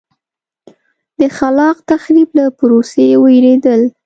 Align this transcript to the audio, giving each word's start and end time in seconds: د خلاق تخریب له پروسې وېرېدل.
د 1.19 1.21
خلاق 1.37 1.77
تخریب 1.91 2.29
له 2.39 2.45
پروسې 2.57 3.07
وېرېدل. 3.23 3.81